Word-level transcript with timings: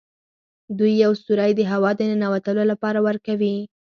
دوی 0.77 0.93
یو 1.03 1.11
سوری 1.23 1.51
د 1.55 1.61
هوا 1.71 1.91
د 1.95 2.01
ننوتلو 2.09 2.63
لپاره 2.71 2.99
ورکوي. 3.07 3.55